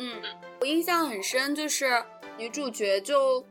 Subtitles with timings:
[0.00, 0.22] 嗯，
[0.60, 2.04] 我印象很深，就是
[2.36, 3.44] 女主角就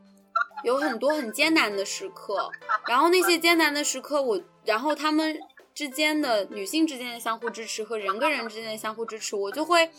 [0.63, 2.49] 有很多很艰难的时刻，
[2.87, 5.37] 然后那些艰难的时刻，我然后他们
[5.73, 9.91] 之间的女性之间的相互支持和人跟人之间的相互支持，我就会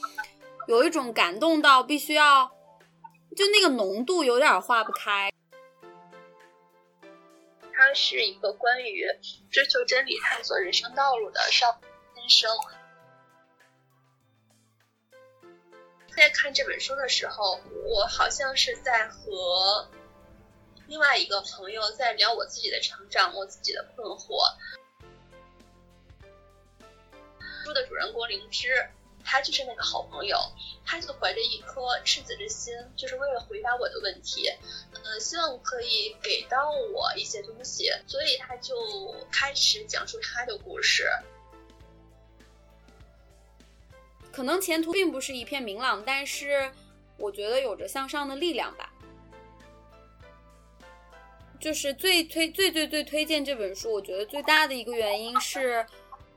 [0.67, 2.51] 有一种感动到必须要，
[3.37, 5.31] 就那个浓度有点化不开。
[7.75, 9.05] 它是一个关于
[9.51, 11.79] 追求真理、探索人生道路的少
[12.15, 12.51] 先生。
[16.19, 19.89] 在看这本书的时候，我好像是在和
[20.89, 24.53] 另外一个朋友在聊我自己的成长，我自己的困惑。
[27.63, 28.91] 书的主人公灵芝，
[29.25, 30.37] 他就是那个好朋友，
[30.85, 34.53] 他就怀着一颗赤子之心，就是为了回答我的问题，
[35.05, 38.75] 嗯，希望可以给到我一些东西，所以他就
[39.31, 41.09] 开始讲述他的故事。
[44.39, 46.71] 可能前途并不是一片明朗，但是
[47.17, 48.89] 我觉得有着向上的力量吧。
[51.59, 55.85] 就是最推最最最推荐这本书，我觉得最大的一个原因是，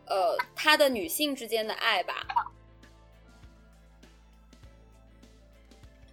[0.08, 2.26] 呃，他的女性之间的爱吧。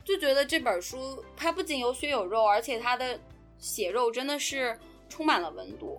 [0.05, 3.19] 就觉得这本书它不仅有血有肉，而且它的
[3.59, 5.99] 血肉真的是充满了温度。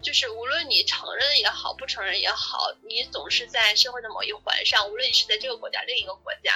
[0.00, 6.52] 就是无论你承认也好，不承认也好，你总是在社会的某一环上，无论你是在这个国家、另一个国家，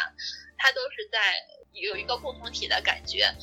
[0.56, 1.34] 它都是在
[1.72, 3.34] 有一个共同体的感觉。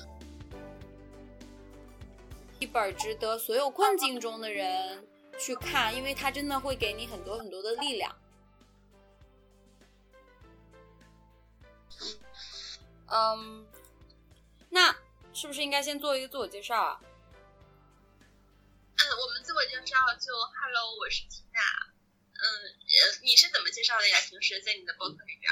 [2.60, 5.06] 一本值得所有困境中的人
[5.38, 8.16] 去看，因为它真的会给你很多很多的力量。
[13.08, 13.68] 嗯，
[14.70, 14.96] 那
[15.34, 17.02] 是不是应该先做一个自我介绍啊？
[19.00, 21.62] 嗯，我们自我介绍就 Hello，我是缇娜。
[22.36, 22.44] 嗯，
[23.24, 24.20] 你是怎么介绍的呀？
[24.28, 25.50] 平时在你的博客里边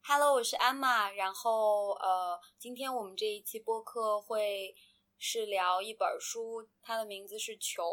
[0.00, 1.12] ？Hello，我是 Emma。
[1.12, 4.74] 然后呃，今天我们这一期播客会
[5.18, 7.84] 是聊一本书，它的名字是《球》。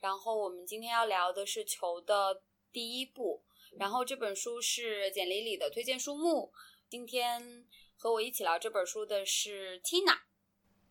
[0.00, 3.46] 然后我们今天要聊的是《球》的第一部。
[3.78, 6.52] 然后这本书是简历里的推荐书目。
[6.90, 10.27] 今天和我一起聊这本书的是 Tina。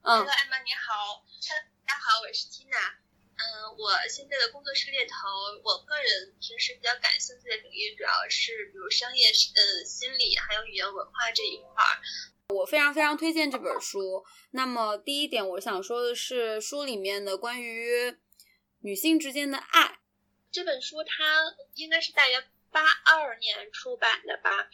[0.07, 1.21] Hello，艾玛你好，
[1.85, 2.95] 大家好，我是 Tina。
[3.35, 5.27] 嗯，我现在的工作是猎头，
[5.61, 11.99] 我个人平时比较感兴趣的领域主要是比如商业、嗯心理还有语言文化这一块儿。
[12.55, 14.25] 我非常非常推荐这本书。
[14.51, 18.17] 那么第一点，我想说的是书里面的关于
[18.79, 19.99] 女性之间的爱。
[20.49, 24.69] 这本书它应该是大约八二年出版的吧。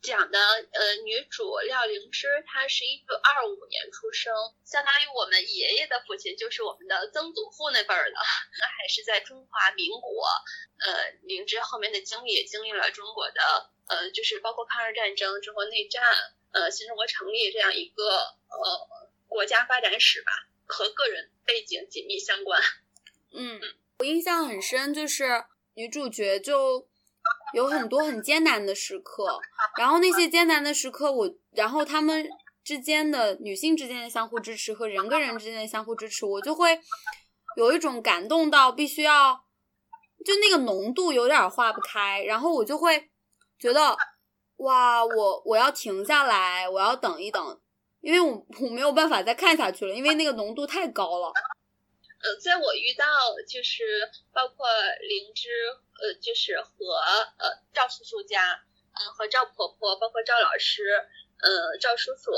[0.00, 4.32] 讲的呃，女主廖灵芝，她是一九二五年出生，
[4.64, 8.14] 相当于我们爷爷的父亲，就是我们的曾祖父那辈儿的。
[8.14, 10.24] 那还是在中华民国，
[10.78, 16.02] 呃，灵芝后面的经历也经历了中国的呃，就是包括抗日战争、中国内战、
[16.52, 18.88] 呃，新中国成立这样一个呃
[19.26, 20.30] 国家发展史吧，
[20.66, 22.62] 和个人背景紧密相关。
[23.32, 23.60] 嗯，
[23.98, 25.44] 我印象很深，就是
[25.74, 26.88] 女主角就。
[27.54, 29.40] 有很多很艰难的时刻，
[29.78, 32.28] 然后那些艰难的时刻，我然后他们
[32.62, 36.78] 之间的女性之间的相互支持和人跟人之间的相互支持，我就会
[37.56, 39.44] 有一种感动到必须要，
[40.24, 43.08] 就那个浓度有点化不开，然后我就会
[43.58, 43.96] 觉得
[44.58, 47.60] 哇，我我要停下来，我要等一等，
[48.00, 51.32] 因为我我没有办法再看下去了，因为那个浓度太高了。
[52.20, 53.06] 呃，在我遇到
[53.48, 54.66] 就是包括
[55.00, 55.48] 灵芝，
[56.02, 56.94] 呃，就是和
[57.38, 60.82] 呃赵叔叔家，嗯，和赵婆婆，包括赵老师，
[61.40, 62.32] 呃，赵叔叔，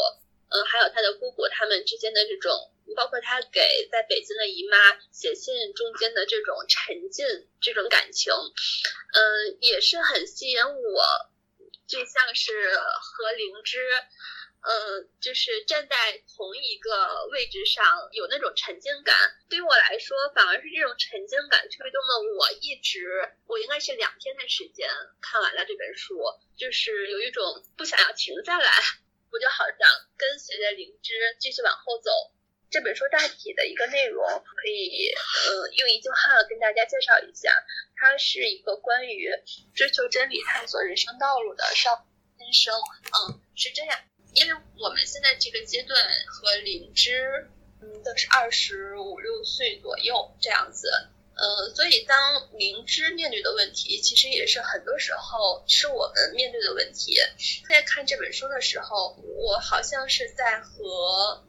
[0.51, 2.53] 嗯，还有他的姑姑他们之间的这种，
[2.95, 4.77] 包括他给在北京的姨妈
[5.11, 11.05] 写信中间的这种沉浸，这种感情，嗯，也是很吸引我，
[11.87, 13.79] 就像是和灵芝。
[14.63, 15.97] 嗯，就是站在
[16.37, 17.83] 同一个位置上，
[18.13, 19.17] 有那种沉浸感。
[19.49, 23.09] 对于我来说，反而是这种沉浸感推动了我一直，
[23.47, 24.87] 我应该是两天的时间
[25.23, 26.21] 看完了这本书，
[26.59, 28.71] 就是有一种不想要停下来，
[29.33, 29.89] 我就好想
[30.19, 32.11] 跟随着灵芝继续往后走。
[32.71, 35.11] 这本书大体的一个内容，可以
[35.49, 37.51] 嗯用一句话跟大家介绍一下，
[37.97, 39.29] 它是一个关于
[39.75, 42.07] 追求真理、探索人生道路的少
[42.39, 42.75] 先生。
[42.77, 43.99] 嗯，是这样。
[44.33, 47.49] 因为我们现在这个阶段和灵芝，
[47.81, 50.91] 嗯，都是二十五六岁左右这样子，
[51.35, 57.17] 呃，所以当灵芝面对的问题，其实也是很多时候是我们面对的问题。
[57.69, 61.45] 在看这本书的时候，我好像是在和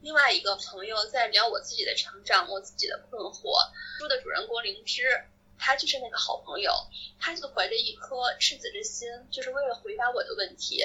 [0.00, 3.70] 另外一个朋友在聊我自己的成长，我自己的困惑。
[3.98, 5.24] 书的主人公灵芝。
[5.64, 6.72] 他就是那个好朋友，
[7.20, 10.82] 他就怀着一颗赤子之心，就是为了回答我的问题，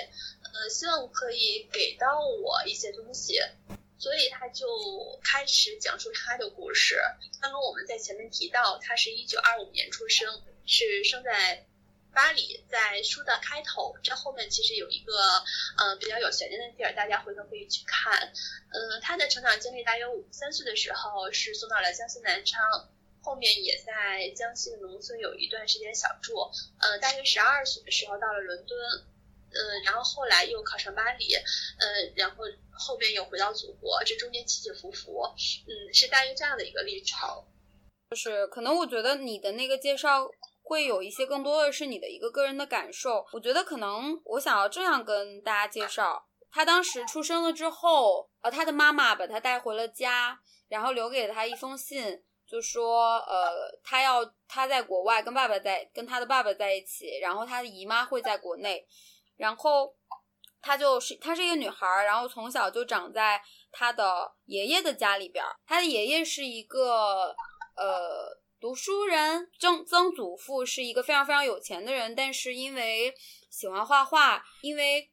[0.58, 3.40] 呃，希望可以给到我一些东西，
[4.00, 4.66] 所以他就
[5.24, 7.00] 开始讲述他的故事。
[7.40, 11.64] 刚刚我们在前面提到，他是一九二五年出生，是生在
[12.12, 12.64] 巴黎。
[12.70, 15.14] 在书的开头，这后面其实有一个
[15.78, 18.34] 呃比较有悬念的地儿，大家回头可以去看。
[18.72, 22.90] 嗯，他的成长经历大约五三岁的时候是送到了江西南昌。
[23.22, 26.50] 后面也在江西的农村有一段时间小住，
[26.80, 29.04] 嗯，大约十二岁的时候到了伦敦，
[29.50, 35.24] 嗯，然后后来又考上巴黎，嗯，然后后边又回到祖国，这中间起起伏伏，
[35.68, 37.30] 嗯，是大约这样的一个历程。
[38.12, 40.30] 就是可能我觉得你的那个介绍
[40.64, 50.40] 会有一些更多的是你的一个个人的感受，我觉得可能我想要这样跟大家介绍，他当时出生了之后，呃，他的妈妈把他带回了家，
[50.70, 52.24] 然后留给了他一封信。
[52.50, 58.88] 就说，呃，他要他在国外跟爸爸在跟他的爸爸在一起，然后他的姨妈会在国内，
[59.38, 59.96] 然后
[60.62, 63.42] 她就是她是一个女孩，然后从小就长在
[63.72, 65.42] 她的爷爷的家里边。
[65.66, 67.36] 她的爷爷是一个
[67.76, 73.14] 呃读书人，曾曾祖父是一个非常非常有钱的人，但是因为
[73.50, 75.10] 喜欢画画，因为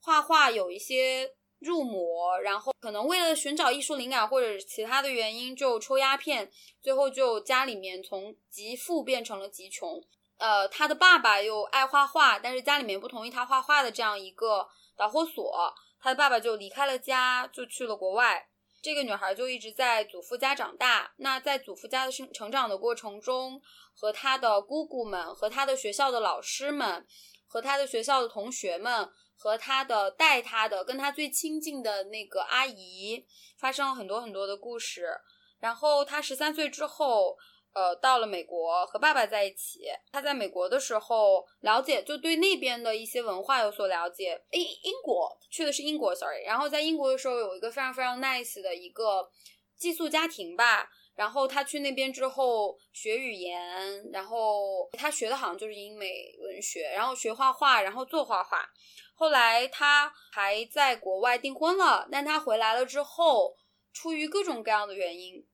[0.00, 1.34] 画画有一些。
[1.58, 6.52] 入魔，然后可能为了寻找艺术灵感或者其他的原因，就抽鸦片，
[6.82, 9.98] 最后就家里面从极富变成了极穷。
[10.38, 18.48] 呃，他的爸爸又爱画画，但是家里面不同意他画画的这样一个导火索，他的爸爸就离开了家，就去了国外。
[18.82, 21.12] 这个女孩就一直在祖父家长大。
[21.16, 23.60] 那在祖父家的生成长的过程中，
[23.94, 27.06] 和他的姑姑们，和他的学校的老师们，
[27.46, 29.10] 和他的学校的同学们。
[29.38, 33.22] 和他的带他的跟他最亲近的那个阿姨
[33.58, 35.14] 发生了很多很多的故事，
[35.60, 37.36] 然后他十三岁之后，
[37.76, 39.82] 呃，到了美国和爸爸在一起。
[40.10, 44.42] 他在美国的时候了解，就对那边的一些文化有所了解。
[44.50, 46.42] 英英国去的是英国，sorry。
[46.46, 49.30] 然后在英国的时候有一个非常非常 nice 的一个
[49.76, 50.88] 寄宿家庭吧。
[51.14, 58.66] 然后他去那边之后学语言，然后他学的好像就是英美文学，然后学画画，然后做画画。
[59.14, 63.54] 后来他还在国外订婚了，但他回来了之后，
[63.92, 65.46] 出于各种各样的原因，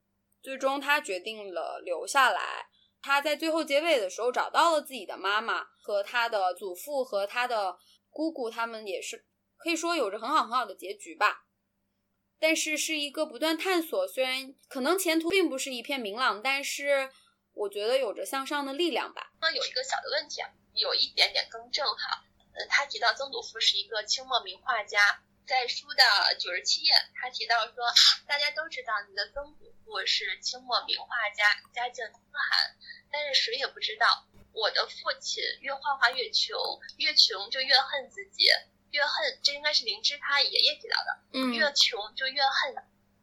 [0.43, 2.67] 最终他决定了留下来。
[3.00, 7.77] 他在最后结尾的时候找到了自己的妈妈和他的祖父和他的
[8.11, 11.47] 姑姑，他们也是可以说有着很好很好的结局吧。
[12.39, 17.11] 但是是一个不断探索，虽然可能前途并不是一片明朗，但是
[17.53, 19.33] 我觉得有着向上的力量吧。
[19.41, 22.23] 那有一个小的问题啊，有一点点更正哈。
[22.55, 24.99] 嗯，他提到曾祖父是一个清末名画家，
[25.47, 27.85] 在书的九十七页，他提到说，
[28.27, 32.77] 大家都知道你的曾祖父是清末名画家，家境贫寒，
[33.11, 36.56] 但是谁也不知道，我的父亲越画画越穷，
[36.97, 38.47] 越穷就越恨自己，
[38.91, 42.75] 越恨，这应该是灵芝他爷爷提到的，嗯，越穷就越恨，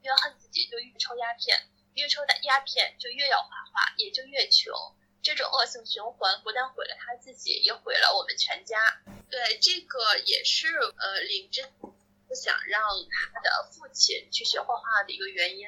[0.02, 1.60] 越恨自己就越抽鸦片，
[1.94, 4.72] 越抽的鸦片就越要画画，也就越穷。
[5.22, 8.78] 这种恶性循环不但毁了他自己，也毁了我们全家。
[9.28, 11.66] 对，这个也是呃林芝
[12.28, 12.80] 不想让
[13.34, 15.66] 他的父亲去学画画的一个原因。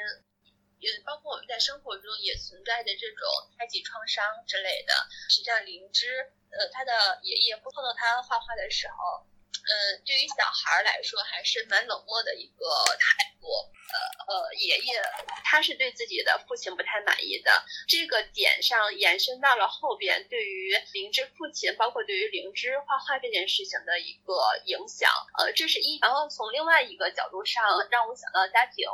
[0.82, 3.24] 也包括我们在生活中也存在的这种
[3.56, 4.92] 胎记创伤之类的。
[5.30, 9.24] 实际上，灵芝呃他的爷爷碰到他画画的时候。
[9.62, 12.66] 嗯，对于小孩来说还是蛮冷漠的一个
[12.98, 13.46] 态度。
[13.92, 15.00] 呃呃，爷爷
[15.44, 24.34] 他是对自己的父亲不太满意的，这个点上延伸到了后边，对于灵芝父亲，包括对于灵芝画画这件事情的一个
[24.64, 25.08] 影响。
[25.38, 25.98] 呃，这是一。
[26.00, 28.88] 然后从另外一个角度上，让我想到家庭，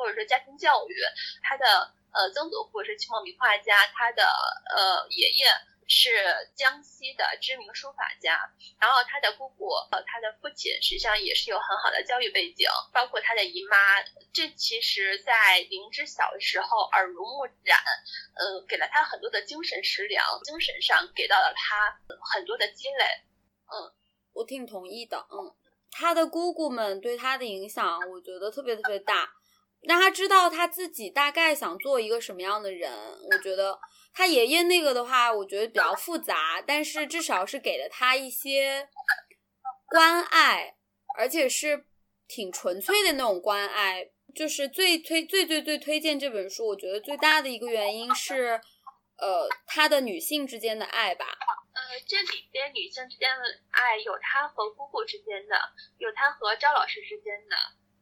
[0.00, 0.96] 或者说家庭教育。
[1.42, 5.44] 他的呃曾祖父是清末名画家，他的呃爷爷。
[5.92, 6.08] 是
[6.54, 8.38] 江西的知名书法家，
[8.78, 14.00] 然后他的姑姑呃，他的父亲实际上也是有很好的教育背景，包括他的姨妈，
[14.32, 17.76] 这其实在灵芝小的时候耳濡目染，
[18.36, 21.98] 呃，给了他很多的精神食粮，精神上给到了他
[22.32, 23.04] 很多的积累。
[23.66, 23.92] 嗯，
[24.32, 25.26] 我挺同意的。
[25.32, 25.52] 嗯，
[25.90, 29.28] 他的姑姑们对他的影响，我觉得特别特别大，
[29.82, 32.92] 让他知道他自己大概想做一个什么样的人，
[33.30, 33.78] 我觉得。
[34.12, 38.88] 他爷爷那个的话，我觉得比较复杂，但是至少是给了他一些
[39.88, 40.74] 关爱，
[41.16, 41.86] 而且是
[42.26, 44.10] 挺纯粹的那种关爱。
[44.34, 48.60] 就是最推最最最推荐这本书，我觉得最大的一个原因是，
[49.16, 51.26] 呃，他的女性之间的爱吧。
[51.72, 55.56] 呃，这里边女性之间的爱有他和姑姑之间的，
[55.98, 57.56] 有他和赵老师之间的。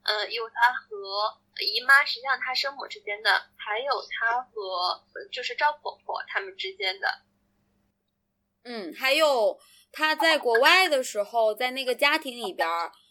[0.04, 7.08] 呃，有他和姨妈，实际上她生母之间的，还有她和就是赵婆婆他们之间的。
[8.64, 9.58] 嗯，还有
[9.92, 12.68] 她在国外的时候，在那个家庭里边，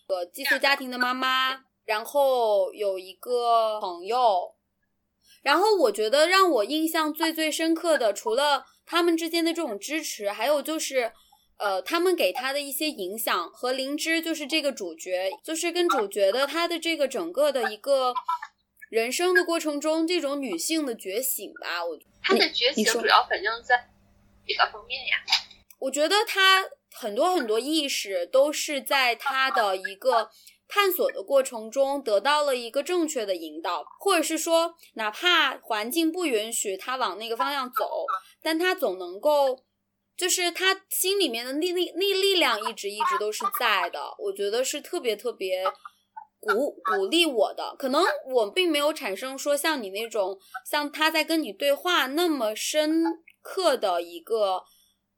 [0.07, 4.55] 呃，寄宿家庭的妈妈，然后有一个朋友，
[5.41, 11.13] 然后我觉得让我印象最最深刻的，除了他们之间的这种支持，还有就是。
[11.59, 18.13] 呃，他们给他的一些影响和灵芝就是这个主角，就是跟主角的他的这个整个的一个
[18.89, 21.83] 人生的过程中，这种女性的觉醒吧。
[21.83, 23.89] 我他的觉醒主要反正在
[24.45, 25.17] 几个方面呀。
[25.79, 30.29] 我觉得他很多很多意识都是在他的一个
[30.67, 38.05] 探索的过程中得到了一个正确的引导，或者是说，哪怕环境不允许他往那个方向走，
[38.43, 39.63] 但他总能够。
[40.17, 45.63] 就是他心里面的力力力力量一直一直都是在的，我觉得是特别特别
[46.39, 47.75] 鼓鼓励我的。
[47.77, 53.03] 可能我并没有产生说像你那种像他在跟你对话那么深
[53.43, 54.63] 刻的一个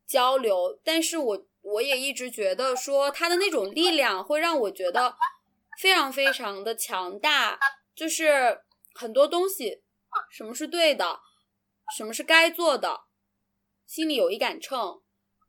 [0.06, 5.16] 交流，但是我我也一直觉得说他的那种力量会让我觉得
[5.80, 7.58] 非常非常的强大。
[7.96, 8.62] 就是
[8.94, 9.82] 很多东西，
[10.32, 11.20] 什么是对的，
[11.98, 13.09] 什么是该做的。
[13.90, 15.02] 心里有一杆秤，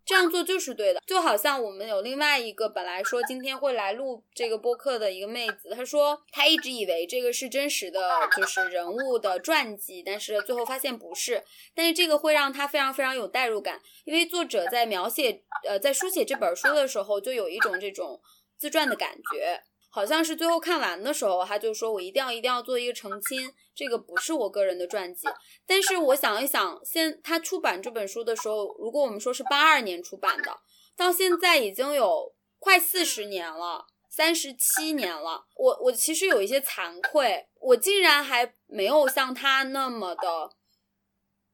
[0.02, 1.02] 这样做就是对的。
[1.06, 8.00] 就好像我们有另外一个本来说今天会来录这个播客的一个妹子，她说她一直以为这个是真实的，
[8.35, 11.44] 就是人物的传记，但是最后发现不是。
[11.75, 18.23] 但是这个会让她非常非常有代入感，因为作者在描写呃在书写这本书的时候，就有一种这种
[18.56, 19.62] 自传的感觉。
[19.92, 25.26] 好像是最后看完的时候，他就说：“我一定要一定要做一个澄清，这个不是我个人的传记。”
[25.66, 30.61] 但是我想一想，现他出版这本书的时候，如果我们说是八二年出版的，
[30.97, 35.47] 到现在已经有快四十年了，三十七年了。
[35.56, 40.50] 我我其实有一些惭愧，我竟然还没有像他那么的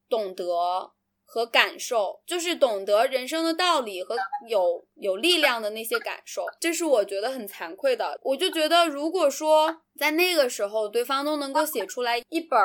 [0.07, 0.93] 懂得。
[1.29, 4.15] 和感受，就是懂得人生的道理和
[4.47, 8.17] 有有力量的那些感受，这是我觉得很惭愧的。
[8.23, 12.57] 我就觉得，如果说在那个时候，对方都能够写出来一本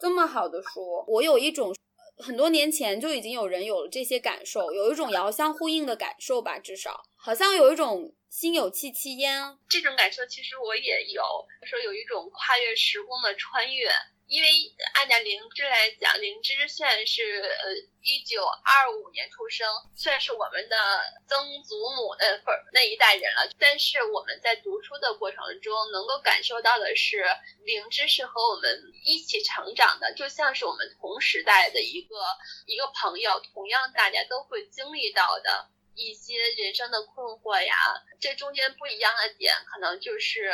[0.00, 1.72] 这么好的书，我有一种
[2.18, 9.56] 很多年前就已经有人有了这些感受，有一种遥相呼应的感受吧，至少好像有一种心有戚戚焉。
[9.68, 11.22] 这种感受其实我也有，
[11.64, 13.88] 说有一种跨越时空的穿越。
[14.28, 14.48] 因为
[14.92, 19.66] 按照灵芝来讲，灵芝算是呃一九二五年出生，
[19.96, 20.76] 算是我们的
[21.26, 23.50] 曾祖母那份那一代人了。
[23.58, 27.24] 但是我们在读书的过程中，能够感受到的是，
[27.64, 32.16] 灵芝是和我们一起成长的，就像是我们同时代的一个
[32.66, 37.74] 一个朋友，同样大家都会经历到的一些人生的困惑呀。
[38.20, 40.52] 这中间不一样的点，可能就是，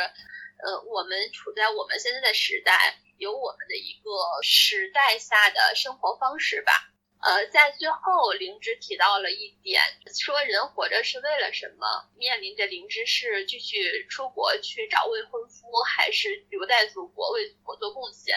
[0.63, 2.99] 呃，我们处在我们现在的时代。
[3.17, 6.73] 有我们的一个时代下的生活方式吧。
[7.21, 9.81] 呃，在最后，灵芝提到了一点，
[10.13, 11.87] 说人活着是为了什么？
[12.17, 18.35] 面临着灵芝是继续出国去找未婚夫，还是留在祖国为祖国做贡献？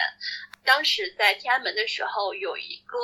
[0.63, 2.97] 当时在天安门的时候，有一个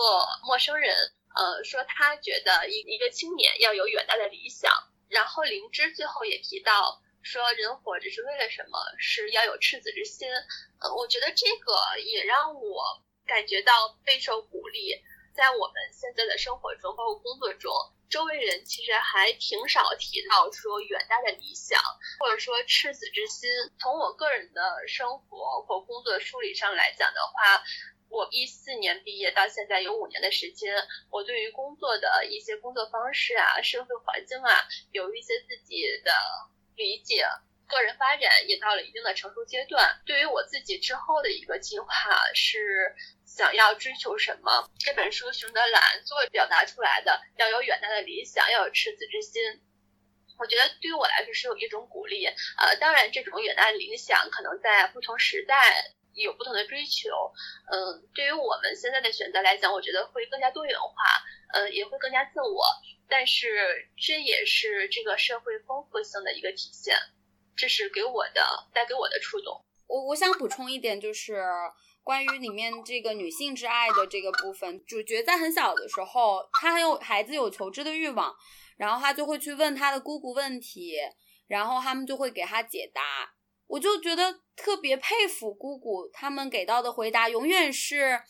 [0.47, 0.95] 陌生人，
[1.35, 4.71] 呃，说他觉得一一个青年要有远大的理想。
[5.09, 7.01] 然后灵芝最后也提到。
[7.25, 8.77] 说人活着是为了什么？
[8.99, 10.29] 是要有赤子之心。
[10.79, 14.93] 呃，我觉得这个也让我感觉到备受鼓励。
[15.33, 17.73] 在我们现在的生活中，包括工作中，
[18.11, 21.81] 周围人其实还挺少提到说远大的理想，
[22.19, 23.49] 或者说赤子之心。
[23.79, 27.63] 从我个人的生活或工作梳理上来讲的话，
[28.07, 30.75] 我一四年毕业到现在有五年的时间，
[31.09, 36.13] 我对于工作的一些工作方式啊、社会环境啊，有一些自己的。
[36.75, 37.25] 理解
[37.67, 40.01] 个人发展也到了一定的成熟阶段。
[40.05, 41.87] 对于我自己之后的一个计划
[42.33, 44.69] 是想要追求什么？
[44.79, 49.41] 这本书熊德兰作为表达出来的，要有远大的理想，要有赤子之心。
[50.37, 52.25] 我觉得对于我来说是有一种鼓励。
[52.57, 57.09] 呃，当然这种远大的理想可能在不同时代有不同的追求。
[57.71, 60.93] 嗯，对于我们现在的选择来讲，我觉得会更加多元化，
[61.53, 62.65] 呃，也会更加自我。
[63.07, 66.95] 但是这也是这个社会丰富性的一个体现，
[67.55, 68.41] 这是给我的
[68.73, 69.63] 带给我的触动。
[69.87, 71.43] 我我想补充一点，就是
[72.03, 78.35] 关于里面这个女性之爱的这个部分，主角在很小的时候，他还有孩子有求知的欲望，
[78.77, 80.95] 然后他就会去问他的姑姑问题，
[81.47, 83.01] 然后他们就会给他解答。
[83.67, 88.21] 我就觉得特别佩服姑姑，他们给到的回答永远是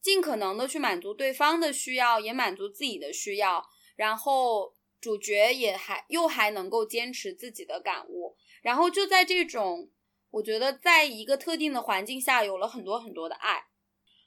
[0.00, 3.64] 尽可能的去满足对方的需要，也满足自己的需要。
[3.96, 9.90] 然后主角也还又还能够坚持自己的感悟，然后就在这种，
[10.30, 13.64] 我觉得在一个特定的环境下有了很多很多的爱。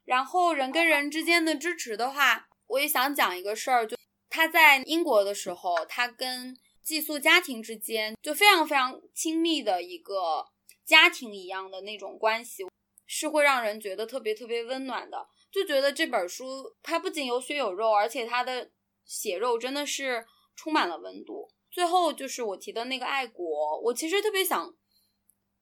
[0.06, 3.96] 然后人跟人之间的支持的话，我也想讲一个事儿，就
[4.30, 10.48] 他在英国的时候，他跟寄宿家庭之间就非常非常亲密的一个
[10.84, 12.66] 家庭一样的那种关系，
[13.06, 15.28] 是会让人觉得特别特别温暖的。
[15.52, 18.72] 就觉得这本书它不仅有血有肉，而且它的
[19.10, 21.50] 血肉真的是充满了温度。
[21.72, 24.76] 最后就是我提的那个爱国，我其实特别想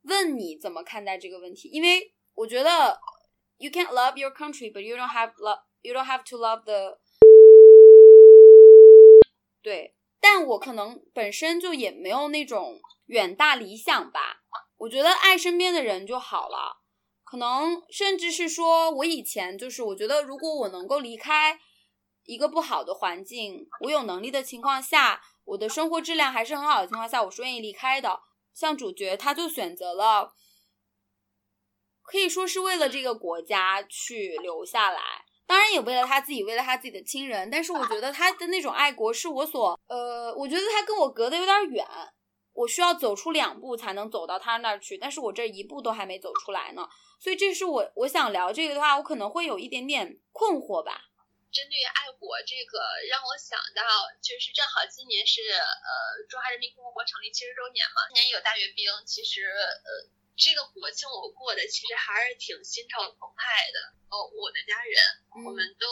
[0.04, 3.00] 问你怎么看待这个问题，因为我觉得
[3.58, 6.64] you can't love your country, but you don't have love, you don't have to love
[6.66, 7.00] the
[9.64, 14.44] 对，但我可能本身就也没有那种远大理想吧。
[14.78, 16.84] 我觉得爱身边的人就好了。
[17.24, 21.60] 可能甚至是说，我以前就是我觉得，如果我能够离开
[22.28, 28.20] 一个不好的环境，我有能力的情况下，我的生活质量还是很好的情况下，我是愿意离开的。
[28.54, 30.34] 像主角，他就选择了，
[32.04, 35.02] 可以说是为了这个国家去留下来，
[35.46, 37.50] 当然也为了他自己，为了他自己的亲人。
[37.50, 41.88] 但是我觉得他的那种爱国是我所，呃，我觉得他跟我隔得有点远。
[42.52, 51.04] 我需要走出两步才能走到他那儿去，但是我这一步都还没走出来呢，所以这是我我想聊这个的话，我可能会有一点点困惑吧。
[51.58, 52.78] 针对爱国这个，
[53.10, 53.82] 让我想到
[54.22, 55.90] 就是正好今年是呃
[56.30, 59.90] 中华人民共和国成立七十周年嘛，今年有大阅兵，其实呃
[60.38, 63.98] 这个国庆我过的其实还是挺心潮澎湃的。
[64.14, 64.94] 哦，我的家人
[65.50, 65.90] 我们都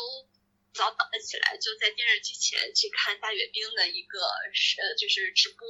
[0.70, 4.22] 早早的起来，就在电视机前去看大阅兵的一个
[4.54, 5.66] 是就是直播。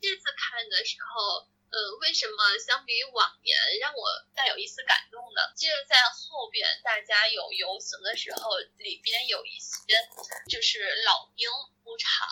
[0.00, 5.42] 这次看的时候，呃，为什么相比往年让我带有一丝感动呢？
[5.56, 9.74] 接着在后边大家有游行的时候，里边有一些
[10.48, 11.50] 就是老兵
[11.82, 12.28] 出场，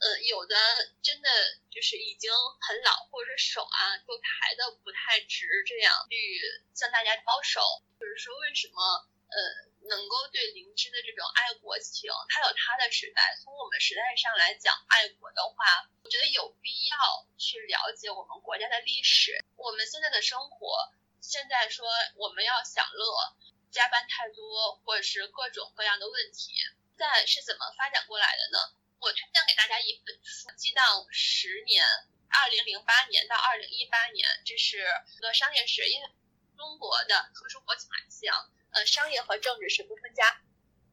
[0.00, 0.56] 呃，有的
[1.02, 1.28] 真的
[1.70, 6.40] 就是已经很老，或者手啊都抬的不太直，这样去
[6.74, 7.60] 向大家招手，
[8.00, 8.80] 就是说为什么
[9.28, 9.67] 呃。
[9.88, 13.36] 能够对灵芝的这种爱国情，它有它的时代。
[13.42, 19.42] 从我们时代上来讲，爱国的话，我觉得有必要去了解我们国家的历史。
[19.56, 23.36] 我们现在的生活，现在说我们要享乐，
[23.70, 26.52] 加班太多，或者是各种各样的问题，
[26.96, 28.58] 在是怎么发展过来的呢？
[29.00, 31.84] 我推荐给大家一本书《激荡十年》，
[32.28, 34.78] 二零零八年到二零一八年，这是
[35.16, 36.08] 一个商业史，因为
[36.56, 38.50] 中国的特殊国情来讲。
[38.86, 40.40] 商业和政治是不分家，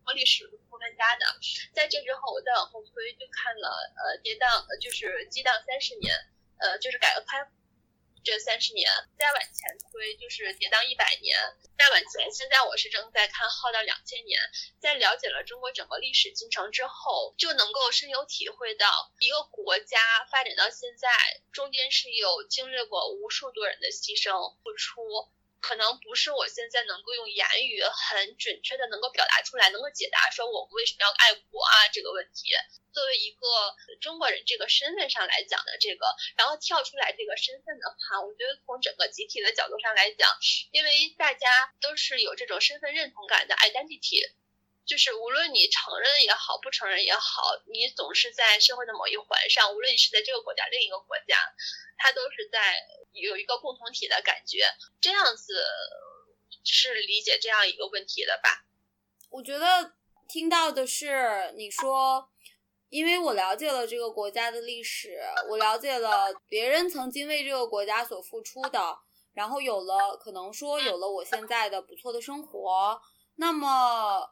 [0.03, 1.25] 和历史是不分家的。
[1.73, 6.13] 在这之后，我再往后推，就看了呃，跌宕，就是激荡三十年，
[6.59, 7.51] 呃，就是改革开放
[8.23, 8.89] 这三十年。
[9.17, 11.37] 再往前推，就是跌宕一百年。
[11.77, 14.39] 再往前，现在我是正在看浩荡两千年。
[14.79, 21.09] 在了解了中国整个历史进程之后，就能够深有体会到，一个国家发展到现在，
[21.51, 25.01] 中间是有经历过无数多人的牺牲付出。
[25.65, 32.53] 可能不是我现在能够用言语很准确的能够表达出来，能够解答说我为什么要爱国啊这个问题。
[32.93, 33.41] 作为一个
[33.99, 36.05] 中国人这个身份上来讲的这个，
[36.37, 40.29] 然后跳出来这个身份的话，我觉得从整个集体的角度上来讲，
[40.69, 44.21] 因为大家都是有这种身份认同感的 identity，
[44.85, 51.37] 就是无论你承认也好，不承认也好，你总是在社会的某一环上，无论你是在这个国家另一个国家，
[51.97, 52.75] 它都是在。
[53.15, 54.65] 有一个共同体的感觉，
[54.99, 55.63] 这样子
[56.65, 58.65] 是理解这样一个问题的吧？
[59.29, 59.93] 我觉得
[60.27, 62.29] 听到的是你说，
[62.89, 68.99] 因为我了解了这个国家的历史，我了解了别人曾经为这个国家所付出的，
[69.33, 73.01] 然后有了可能说有了我现在的不错的生活。
[73.37, 74.29] 那么，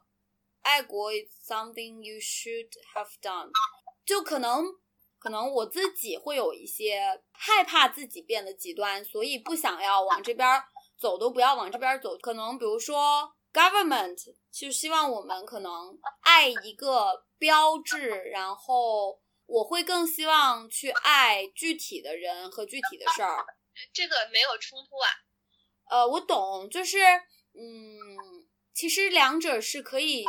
[0.64, 3.50] 爱国 is something you should have done，
[4.04, 4.64] 就可能。
[5.18, 7.00] 可能我自己会有一些
[7.32, 10.46] 害怕自己变得极端，所以不想要往这边
[10.98, 12.14] 走，都不要往这边走。
[12.18, 23.46] 可能比如说，government 就希望我们可能爱一个标志，然后我会更希望去爱具体的人和具体的事儿。
[23.94, 25.08] 这个没有冲突啊。
[25.88, 26.98] 呃，我懂，就是
[27.54, 30.26] 嗯，其实两者是可以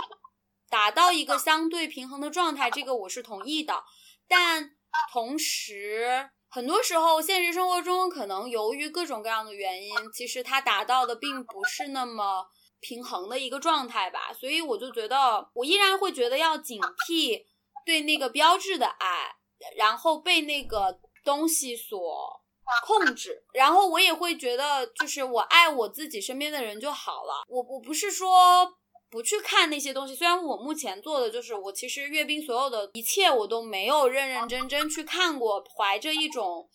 [0.69, 3.83] 达到一个相对平衡的状态，这个我是同意的，
[4.27, 4.71] 但。
[5.11, 12.47] 同时，很多时候现实生活中可能由于各种各样的原因，其实它达到的并不是那么
[12.79, 14.31] 平衡的一个状态吧。
[14.33, 17.43] 所以我就觉得，我依然会觉得要警惕
[17.85, 19.35] 对那个标志的爱，
[19.75, 22.41] 然后被那个东西所
[22.85, 23.43] 控制。
[23.53, 27.43] 然后我也会觉得，就是我爱我自己身边的人就好了。
[27.49, 28.77] 我我不是说。
[29.15, 36.69] 不去看那些东西，虽然我目前做的就是我其实阅兵所有的一切我都没有认认真真去看过，怀着一种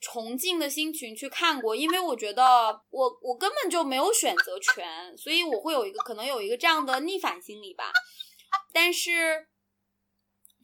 [0.00, 7.92] 崇敬的心情去看过，因为我觉得我我根本就没有选择权，所以我会有一个可能有一个这样的逆反心理吧。
[8.72, 9.46] 但是，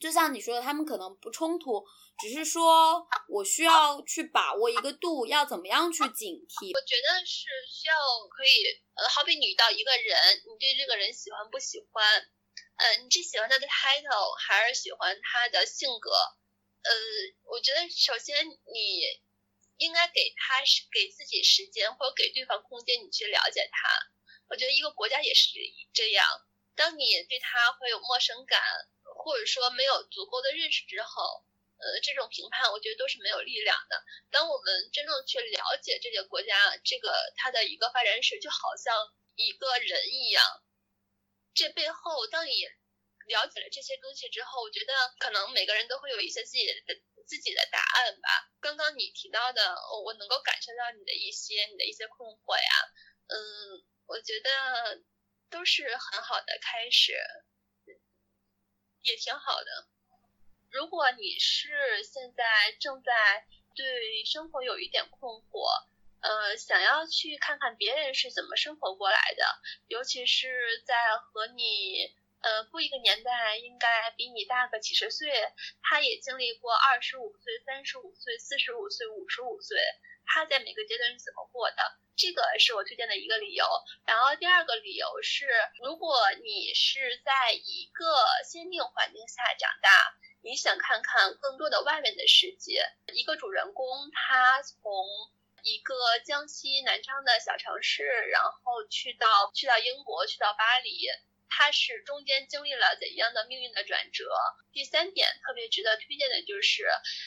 [0.01, 1.85] 就像你说的，他们可能不冲突，
[2.19, 6.75] 只是说我需要去把握一个度，要怎么样去警惕。
[6.75, 7.97] 我觉得是需要
[8.29, 12.05] 可以，呃，好比你遇到一个人，你对这个人喜欢不喜欢？
[12.77, 16.11] 呃，你是喜欢他的 title 还是喜欢他的性格？
[16.11, 16.93] 呃，
[17.45, 19.25] 我觉得首先你。
[19.79, 23.87] 应该给他给自己时间，或者给对方空间，你去了解他。
[24.49, 25.51] 我觉得一个国家也是
[25.93, 26.25] 这样。
[26.75, 28.59] 当你对他会有陌生感，
[29.03, 31.45] 或者说没有足够的认识之后，
[31.79, 34.03] 呃，这种评判我觉得都是没有力量的。
[34.31, 40.43] 当我们真正去了解这个国家，这个它的一个发展史，就好像一个人一样。
[41.55, 42.53] 这背后，当你
[43.27, 46.75] 了解了这些东西之后，我觉得可能每个人都会有一些自己的。
[47.27, 48.29] 自己的答案吧。
[48.61, 52.71] 刚刚你提到的，我能够感受到你的一些你的一些困惑呀。
[53.27, 55.03] 嗯，我觉得
[55.51, 57.19] 都是很好的开始，
[59.03, 59.89] 也挺好的。
[60.77, 62.45] 如果你是现在
[62.79, 65.65] 正在对生活有一点困惑，
[66.21, 69.45] 呃，想要去看看别人是怎么生活过来的，
[69.87, 72.15] 尤其是在和你。
[72.43, 75.27] 呃，不一个年代应该比你大个几十岁，
[75.83, 79.77] 他也经历过二十五岁、三十五岁、四十五岁、五十五岁，
[80.27, 81.77] 他在每个阶段是怎么过的？
[82.15, 83.65] 这个是我推荐的一个理由。
[84.07, 85.49] 然后第二个理由是，
[85.83, 88.05] 如果你是在一个
[88.49, 89.73] 限定环境下长，
[90.57, 92.83] 想看看更多的外面的世界。
[93.13, 95.07] 一个主人公他从
[95.63, 101.07] 一个江西南昌的小城市，然后去到去到英国，去到巴黎。
[101.49, 104.29] 他是中间经历了怎样的命运的转折？
[104.73, 106.85] 第三点特别值得推荐的就是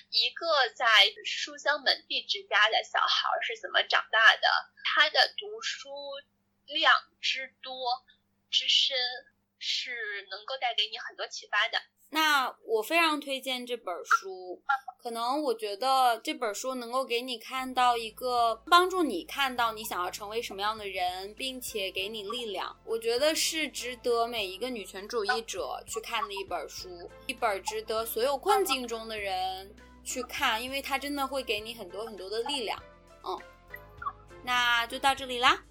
[0.10, 0.86] 一个在
[1.26, 4.48] 书香门第之家的小孩是怎么长大的，
[4.84, 5.90] 他的读书
[6.66, 8.06] 量之多
[8.52, 8.98] 之深
[9.58, 11.82] 是能够带给你很多启发的。
[12.12, 14.60] 那我非常推荐这本书，
[15.02, 22.76] 可能我觉得这本书能够给你看到一个帮助你看到你想要成为什么样的人，并且给你力量。
[22.84, 29.72] 我觉得是值得每一个女权主义者去看的一本书，一本值得所有困境中的人
[30.04, 32.82] 去看，因为它真的会给你很多很多的力量。
[33.24, 33.40] 嗯，
[34.44, 35.64] 那就到这里啦。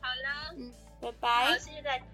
[0.00, 1.46] 好了，嗯，拜拜。
[1.46, 2.04] 好，谢谢大家。